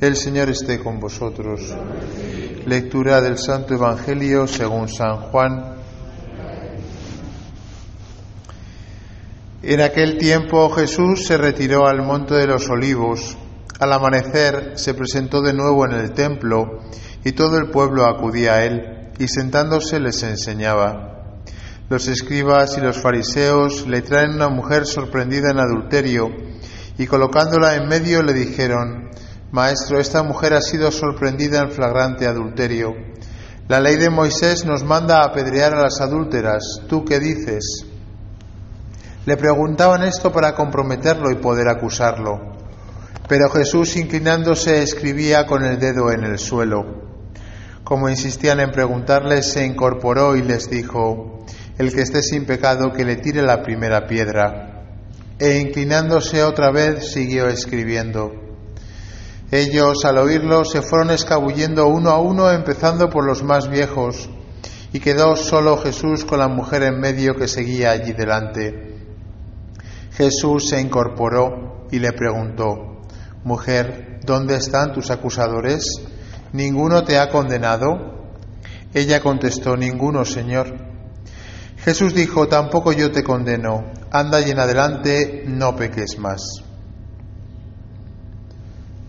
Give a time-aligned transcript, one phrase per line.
[0.00, 1.74] El Señor esté con vosotros.
[2.66, 5.74] Lectura del Santo Evangelio según San Juan.
[9.62, 13.36] En aquel tiempo Jesús se retiró al monte de los olivos.
[13.80, 16.80] Al amanecer se presentó de nuevo en el templo
[17.24, 21.40] y todo el pueblo acudía a él y sentándose les enseñaba.
[21.88, 26.53] Los escribas y los fariseos le traen una mujer sorprendida en adulterio
[26.96, 29.10] y colocándola en medio le dijeron,
[29.50, 32.94] Maestro, esta mujer ha sido sorprendida en flagrante adulterio.
[33.68, 36.80] La ley de Moisés nos manda a apedrear a las adúlteras.
[36.88, 37.86] ¿Tú qué dices?
[39.26, 42.52] Le preguntaban esto para comprometerlo y poder acusarlo.
[43.26, 47.02] Pero Jesús, inclinándose, escribía con el dedo en el suelo.
[47.82, 51.44] Como insistían en preguntarle, se incorporó y les dijo,
[51.78, 54.73] El que esté sin pecado, que le tire la primera piedra
[55.44, 58.32] e inclinándose otra vez siguió escribiendo.
[59.50, 64.30] Ellos, al oírlo, se fueron escabullendo uno a uno, empezando por los más viejos,
[64.94, 68.96] y quedó solo Jesús con la mujer en medio que seguía allí delante.
[70.12, 73.02] Jesús se incorporó y le preguntó,
[73.44, 75.84] Mujer, ¿dónde están tus acusadores?
[76.54, 78.32] ¿Ninguno te ha condenado?
[78.94, 80.74] Ella contestó, Ninguno, Señor.
[81.84, 86.40] Jesús dijo, tampoco yo te condeno, anda y en adelante no peques más.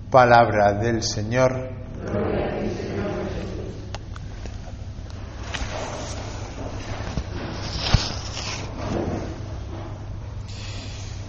[0.09, 1.69] Palabra del Señor.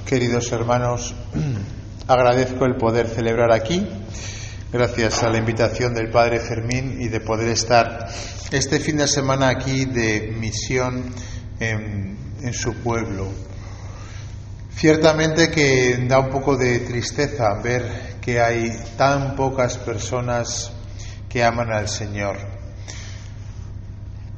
[0.07, 1.15] Queridos hermanos,
[2.09, 3.87] agradezco el poder celebrar aquí,
[4.73, 8.09] gracias a la invitación del Padre Fermín y de poder estar
[8.51, 11.13] este fin de semana aquí de misión
[11.61, 12.17] en,
[12.55, 13.29] su pueblo.
[14.77, 20.71] Ciertamente que da un poco de tristeza ver que hay tan pocas personas
[21.31, 22.37] que aman al Señor.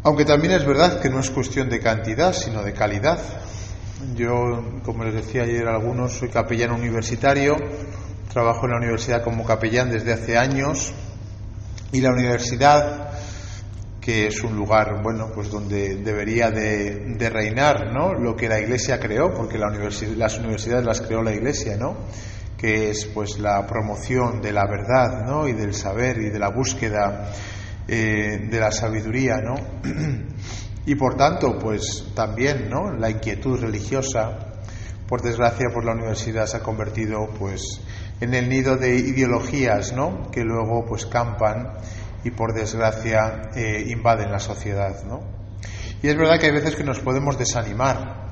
[0.05, 3.18] Aunque también es verdad que no es cuestión de cantidad, sino de calidad.
[4.14, 7.57] Yo, como les decía ayer a algunos, soy capellán universitario,
[8.33, 10.92] trabajo en la universidad como capellán desde hace años
[11.91, 13.08] y la universidad
[14.08, 18.14] que es un lugar, bueno, pues donde debería de, reinar, ¿no?
[18.14, 21.95] Lo que la Iglesia creó, porque la las universidades las creó la Iglesia, ¿no?
[22.57, 25.47] Que es, pues, la promoción de la verdad, ¿no?
[25.47, 27.35] Y del saber y de la búsqueda
[27.86, 29.57] eh, de la sabiduría, ¿no?
[30.86, 32.91] y por tanto, pues, también, ¿no?
[32.91, 34.39] La inquietud religiosa,
[35.07, 37.83] por desgracia, por la universidad se ha convertido, pues,
[38.23, 40.30] en el nido de ideologías, ¿no?
[40.30, 41.74] Que luego, pues, campan
[42.24, 45.05] y por desgracia eh, invaden la sociedad.
[45.05, 45.20] ¿no?
[46.02, 48.29] Y es verdad que hay veces que nos podemos desanimar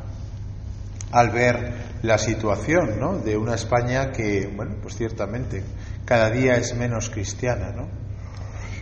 [1.12, 3.19] al ver la situación ¿no?
[3.19, 5.62] de una España que, bueno, pues ciertamente
[6.04, 7.72] cada día es menos cristiana.
[7.72, 7.88] ¿no?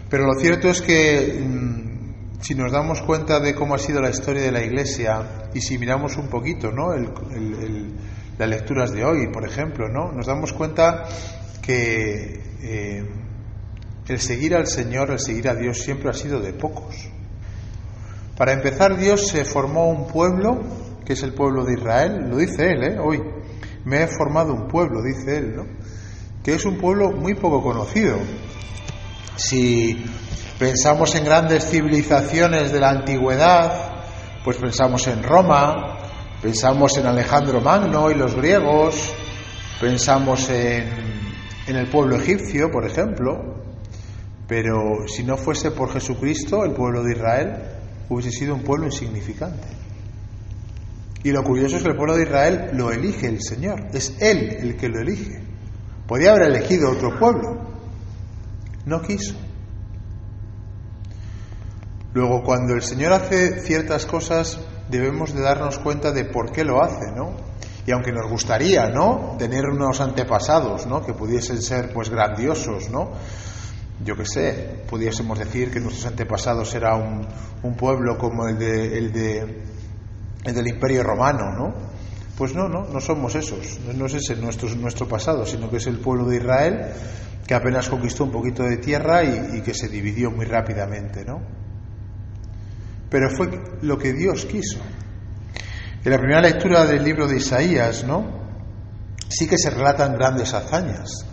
[0.09, 4.11] Pero lo cierto es que mm, si nos damos cuenta de cómo ha sido la
[4.11, 6.95] historia de la Iglesia y si miramos un poquito ¿no?
[8.39, 10.13] las lecturas de hoy, por ejemplo, ¿no?
[10.13, 11.05] nos damos cuenta
[11.63, 13.05] que eh,
[14.09, 16.95] el seguir al Señor, el seguir a Dios siempre ha sido de pocos.
[18.37, 20.61] Para empezar, Dios se formó un pueblo,
[21.05, 22.99] que es el pueblo de Israel, lo dice Él, ¿eh?
[22.99, 23.23] hoy.
[23.85, 25.67] Me he formado un pueblo, dice Él, ¿no?
[26.43, 28.19] Que es un pueblo muy poco conocido.
[29.37, 30.05] Si
[30.59, 33.93] pensamos en grandes civilizaciones de la antigüedad,
[34.45, 35.99] pues pensamos en Roma,
[36.43, 39.13] pensamos en Alejandro Magno y los griegos,
[39.81, 40.89] pensamos en,
[41.67, 43.64] en el pueblo egipcio, por ejemplo,
[44.47, 47.63] pero si no fuese por Jesucristo, el pueblo de Israel
[48.09, 49.67] hubiese sido un pueblo insignificante.
[51.23, 54.57] Y lo curioso es que el pueblo de Israel lo elige el Señor, es Él
[54.61, 55.43] el que lo elige.
[56.07, 57.61] Podía haber elegido otro pueblo,
[58.85, 59.35] no quiso.
[62.13, 64.61] Luego, cuando el Señor hace ciertas cosas,
[64.91, 67.33] debemos de darnos cuenta de por qué lo hace, ¿no?
[67.87, 69.37] Y aunque nos gustaría, ¿no?
[69.39, 71.05] Tener unos antepasados, ¿no?
[71.05, 73.13] Que pudiesen ser, pues, grandiosos, ¿no?
[74.05, 77.27] Yo qué sé, pudiésemos decir que nuestros antepasados era un,
[77.63, 79.63] un pueblo como el, de, el, de,
[80.45, 81.75] el del Imperio Romano, ¿no?
[82.37, 85.87] Pues no, no, no somos esos, no es ese nuestro, nuestro pasado, sino que es
[85.87, 86.93] el pueblo de Israel
[87.47, 91.41] que apenas conquistó un poquito de tierra y, y que se dividió muy rápidamente, ¿no?
[93.11, 93.49] Pero fue
[93.83, 94.81] lo que Dios quiso.
[96.05, 98.45] En la primera lectura del libro de Isaías, ¿no?
[99.29, 101.27] Sí que se relatan grandes hazañas,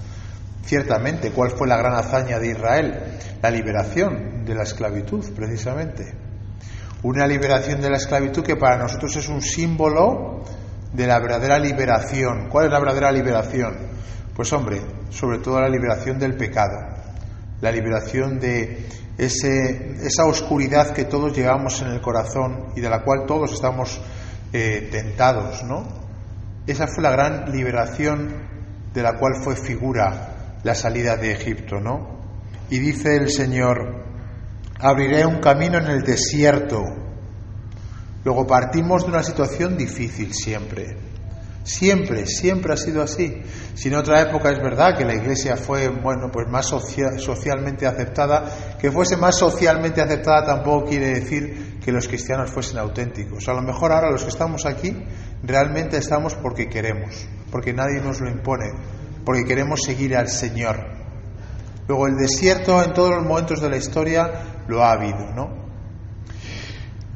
[0.65, 2.99] Ciertamente, ¿cuál fue la gran hazaña de Israel?
[3.41, 6.13] La liberación de la esclavitud, precisamente.
[7.03, 10.43] Una liberación de la esclavitud que para nosotros es un símbolo
[10.93, 12.47] de la verdadera liberación.
[12.49, 13.75] ¿Cuál es la verdadera liberación?
[14.35, 16.77] Pues hombre, sobre todo la liberación del pecado,
[17.59, 18.85] la liberación de
[19.17, 23.99] ese, esa oscuridad que todos llevamos en el corazón y de la cual todos estamos
[24.53, 25.83] eh, tentados, ¿no?
[26.67, 28.33] Esa fue la gran liberación
[28.93, 32.19] de la cual fue figura la salida de Egipto, ¿no?
[32.69, 34.05] Y dice el Señor,
[34.79, 36.83] abriré un camino en el desierto.
[38.23, 40.97] Luego partimos de una situación difícil siempre.
[41.63, 43.41] Siempre, siempre ha sido así.
[43.75, 48.77] Si en otra época es verdad que la Iglesia fue, bueno, pues más socialmente aceptada,
[48.79, 53.47] que fuese más socialmente aceptada tampoco quiere decir que los cristianos fuesen auténticos.
[53.47, 54.95] A lo mejor ahora los que estamos aquí
[55.43, 58.71] realmente estamos porque queremos, porque nadie nos lo impone,
[59.25, 61.01] porque queremos seguir al Señor.
[61.87, 65.61] Luego el desierto en todos los momentos de la historia lo ha habido, ¿no?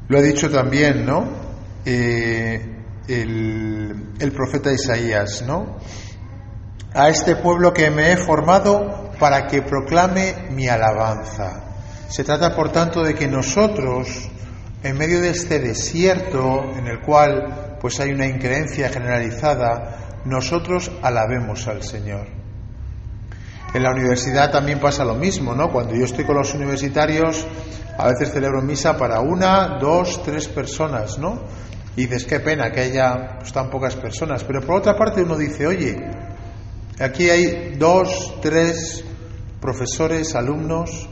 [0.08, 1.28] Lo ha dicho también, ¿no?
[1.86, 2.76] Eh,
[3.08, 5.78] el, profeta Isaías, ¿no?
[6.94, 11.64] A este pueblo que me he formado para que proclame mi alabanza.
[12.10, 14.30] Se trata, por tanto, de que nosotros,
[14.84, 21.68] en medio de este desierto en el cual pues hay una increencia generalizada, nosotros alabemos
[21.68, 22.28] al Señor.
[23.74, 25.72] En la universidad también pasa lo mismo, ¿no?
[25.72, 27.46] Cuando yo estoy con los universitarios,
[27.98, 31.42] a veces celebro misa para una, dos, tres personas, ¿no?
[31.96, 34.44] Y dices, qué pena que haya pues, tan pocas personas.
[34.44, 35.98] Pero por otra parte uno dice, oye,
[37.00, 39.04] aquí hay dos, tres
[39.60, 41.10] profesores, alumnos,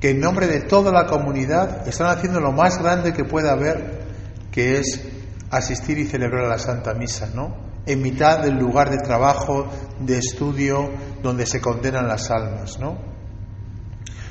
[0.00, 4.02] que en nombre de toda la comunidad están haciendo lo más grande que pueda haber,
[4.52, 5.02] que es
[5.50, 7.63] asistir y celebrar la Santa Misa, ¿no?
[7.86, 9.68] En mitad del lugar de trabajo,
[10.00, 10.90] de estudio,
[11.22, 12.98] donde se condenan las almas, ¿no?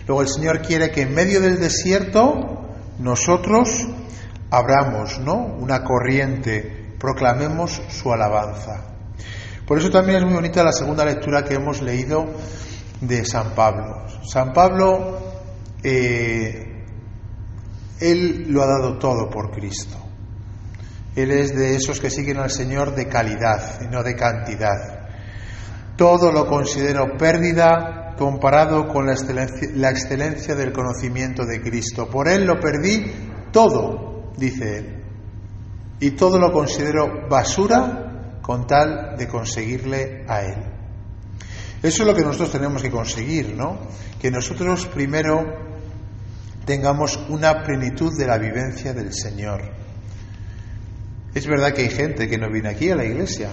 [0.08, 2.68] Luego el Señor quiere que en medio del desierto
[3.00, 3.88] nosotros
[4.50, 5.36] abramos, ¿no?
[5.36, 8.94] Una corriente, proclamemos su alabanza.
[9.66, 12.26] Por eso también es muy bonita la segunda lectura que hemos leído
[13.02, 14.06] de San Pablo.
[14.24, 15.20] San Pablo,
[15.82, 16.86] eh,
[18.00, 19.98] él lo ha dado todo por Cristo.
[21.16, 25.08] Él es de esos que siguen al Señor de calidad y no de cantidad.
[25.96, 32.10] Todo lo considero pérdida comparado con la excelencia, la excelencia del conocimiento de Cristo.
[32.10, 33.12] Por Él lo perdí
[33.52, 35.04] todo dice él,
[36.00, 40.58] y todo lo considero basura con tal de conseguirle a él.
[41.82, 43.78] Eso es lo que nosotros tenemos que conseguir, ¿no?
[44.20, 45.44] Que nosotros primero
[46.66, 49.83] tengamos una plenitud de la vivencia del Señor.
[51.34, 53.50] Es verdad que hay gente que no viene aquí a la iglesia,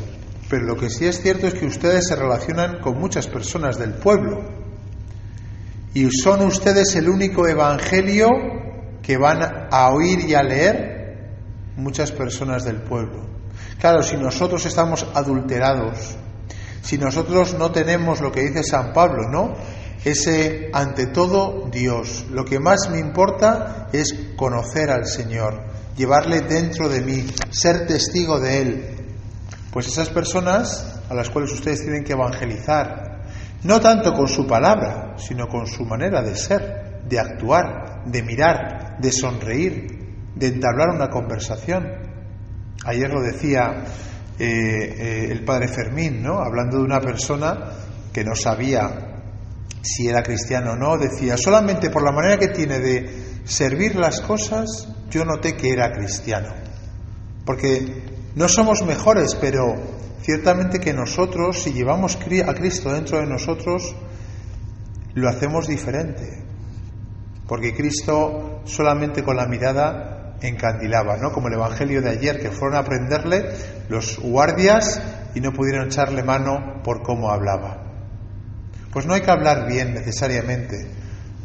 [0.49, 3.94] pero lo que sí es cierto es que ustedes se relacionan con muchas personas del
[3.94, 4.44] pueblo.
[5.94, 8.29] Y son ustedes el único evangelio
[9.03, 9.41] que van
[9.71, 11.00] a oír y a leer
[11.77, 13.23] muchas personas del pueblo.
[13.79, 16.17] Claro, si nosotros estamos adulterados,
[16.83, 19.55] si nosotros no tenemos lo que dice San Pablo, ¿no?
[20.05, 22.26] Ese, ante todo, Dios.
[22.31, 25.70] Lo que más me importa es conocer al Señor,
[26.00, 28.85] llevarle dentro de mí, ser testigo de Él.
[29.70, 33.20] Pues esas personas a las cuales ustedes tienen que evangelizar,
[33.64, 38.97] no tanto con su palabra, sino con su manera de ser, de actuar, de mirar,
[38.99, 39.87] de sonreír,
[40.35, 41.87] de entablar una conversación.
[42.87, 43.85] Ayer lo decía
[44.38, 46.38] eh, eh, el padre Fermín, ¿no?
[46.38, 47.73] Hablando de una persona
[48.11, 49.19] que no sabía
[49.82, 54.23] si era cristiano o no, decía, solamente por la manera que tiene de servir las
[54.23, 56.55] cosas, yo noté que era cristiano.
[57.45, 58.02] Porque
[58.35, 59.75] no somos mejores, pero
[60.23, 63.95] ciertamente que nosotros, si llevamos a Cristo dentro de nosotros,
[65.14, 66.50] lo hacemos diferente
[67.50, 71.33] porque Cristo solamente con la mirada encandilaba, ¿no?
[71.33, 73.43] Como el Evangelio de ayer, que fueron a prenderle
[73.88, 75.02] los guardias
[75.35, 77.83] y no pudieron echarle mano por cómo hablaba.
[78.93, 80.93] Pues no hay que hablar bien necesariamente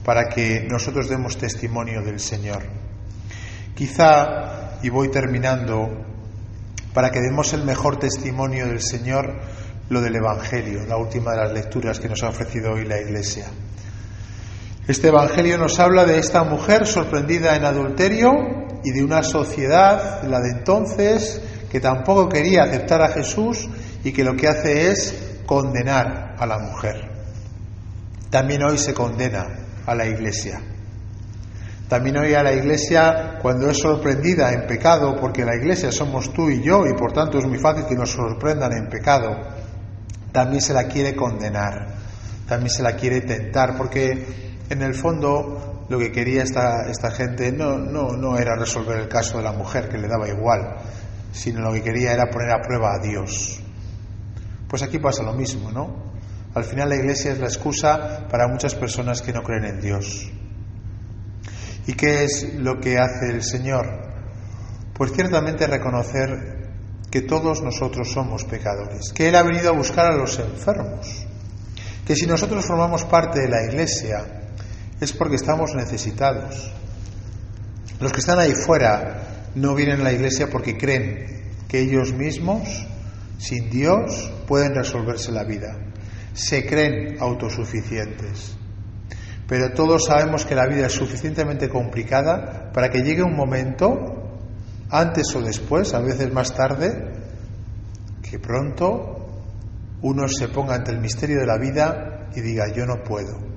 [0.05, 2.61] para que nosotros demos testimonio del Señor.
[3.75, 5.89] Quizá, y voy terminando,
[6.93, 9.35] para que demos el mejor testimonio del Señor,
[9.89, 13.47] lo del Evangelio, la última de las lecturas que nos ha ofrecido hoy la Iglesia.
[14.87, 18.31] Este Evangelio nos habla de esta mujer sorprendida en adulterio
[18.83, 23.67] y de una sociedad, la de entonces, que tampoco quería aceptar a Jesús
[24.05, 27.11] y que lo que hace es condenar a la mujer.
[28.29, 29.47] También hoy se condena
[29.85, 30.61] a la iglesia.
[31.87, 36.49] También hoy a la iglesia, cuando es sorprendida en pecado, porque la iglesia somos tú
[36.49, 39.37] y yo, y por tanto es muy fácil que nos sorprendan en pecado,
[40.31, 41.87] también se la quiere condenar,
[42.47, 44.25] también se la quiere tentar, porque
[44.67, 49.07] en el fondo, lo que quería esta, esta gente no, no, no era resolver el
[49.07, 50.77] caso de la mujer, que le daba igual,
[51.31, 53.59] sino lo que quería era poner a prueba a Dios.
[54.67, 56.15] Pues aquí pasa lo mismo, ¿no?
[56.55, 60.31] Al final la iglesia es la excusa para muchas personas que no creen en Dios.
[61.87, 63.85] ¿Y qué es lo que hace el Señor?
[64.93, 66.69] Pues ciertamente reconocer
[67.11, 71.25] que todos nosotros somos pecadores, que Él ha venido a buscar a los enfermos,
[72.05, 74.25] que si nosotros formamos parte de la iglesia
[74.99, 76.71] es porque estamos necesitados.
[77.99, 82.87] Los que están ahí fuera no vienen a la iglesia porque creen que ellos mismos,
[83.37, 85.85] sin Dios, pueden resolverse la vida
[86.35, 88.57] se creen autosuficientes.
[89.47, 93.93] Pero todos sabemos que la vida es suficientemente complicada para que llegue un momento,
[94.89, 97.13] antes o después, a veces más tarde,
[98.27, 99.27] que pronto
[100.01, 103.55] uno se ponga ante el misterio de la vida y diga, yo no puedo.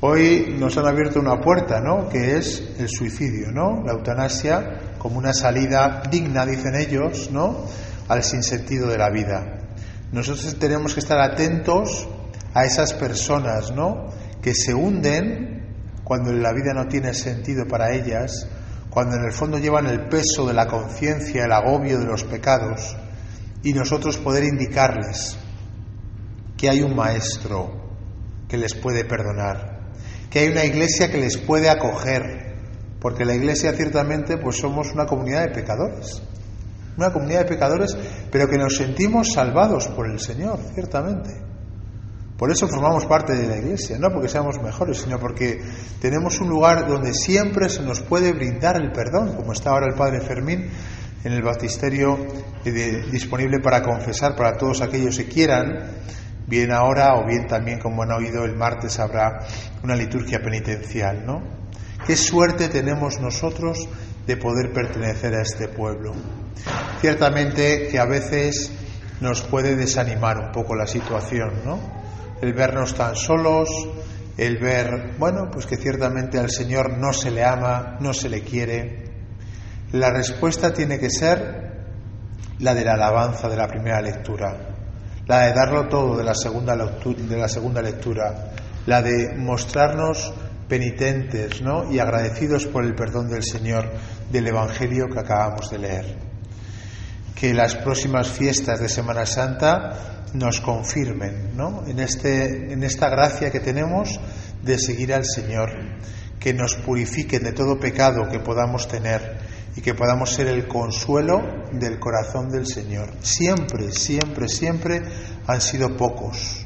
[0.00, 2.08] Hoy nos han abierto una puerta, ¿no?
[2.08, 3.82] Que es el suicidio, ¿no?
[3.84, 7.64] La eutanasia como una salida digna, dicen ellos, ¿no?
[8.08, 9.58] Al sinsentido de la vida.
[10.12, 12.06] Nosotros tenemos que estar atentos
[12.52, 14.10] a esas personas, ¿no?
[14.46, 15.74] Que se hunden
[16.04, 18.46] cuando la vida no tiene sentido para ellas,
[18.90, 22.96] cuando en el fondo llevan el peso de la conciencia, el agobio de los pecados,
[23.64, 25.36] y nosotros poder indicarles
[26.56, 27.90] que hay un maestro
[28.46, 29.90] que les puede perdonar,
[30.30, 32.54] que hay una iglesia que les puede acoger,
[33.00, 36.22] porque la iglesia ciertamente pues somos una comunidad de pecadores
[36.96, 37.96] una comunidad de pecadores,
[38.30, 41.55] pero que nos sentimos salvados por el Señor, ciertamente.
[42.36, 45.58] Por eso formamos parte de la iglesia, no porque seamos mejores, sino porque
[46.00, 49.94] tenemos un lugar donde siempre se nos puede brindar el perdón, como está ahora el
[49.94, 50.68] Padre Fermín
[51.24, 52.18] en el baptisterio
[53.10, 55.92] disponible para confesar para todos aquellos que quieran,
[56.46, 59.40] bien ahora o bien también, como han oído, el martes habrá
[59.82, 61.42] una liturgia penitencial, ¿no?
[62.06, 63.88] Qué suerte tenemos nosotros
[64.26, 66.12] de poder pertenecer a este pueblo.
[67.00, 68.70] Ciertamente que a veces
[69.20, 72.05] nos puede desanimar un poco la situación, ¿no?
[72.40, 73.68] El vernos tan solos,
[74.36, 78.42] el ver, bueno, pues que ciertamente al Señor no se le ama, no se le
[78.42, 79.04] quiere.
[79.92, 81.66] La respuesta tiene que ser
[82.58, 84.56] la de la alabanza de la primera lectura,
[85.26, 88.52] la de darlo todo de la segunda, de la segunda lectura,
[88.86, 90.32] la de mostrarnos
[90.68, 91.90] penitentes ¿no?
[91.90, 93.90] y agradecidos por el perdón del Señor
[94.30, 96.25] del Evangelio que acabamos de leer.
[97.36, 101.84] Que las próximas fiestas de Semana Santa nos confirmen ¿no?
[101.86, 104.18] en, este, en esta gracia que tenemos
[104.62, 105.70] de seguir al Señor,
[106.40, 109.38] que nos purifiquen de todo pecado que podamos tener
[109.76, 113.12] y que podamos ser el consuelo del corazón del Señor.
[113.20, 115.02] Siempre, siempre, siempre
[115.46, 116.64] han sido pocos.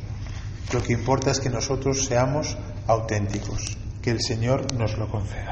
[0.73, 3.77] Lo que importa es que nosotros seamos auténticos.
[4.01, 5.49] Que el Señor nos lo conceda.